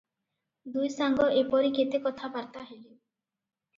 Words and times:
ଦୁଇସାଙ୍ଗ 0.77 1.27
ଏପରି 1.43 1.71
କେତେ 1.77 2.03
କଥାବାର୍ତ୍ତା 2.09 2.67
ହେଲେ। 2.71 2.85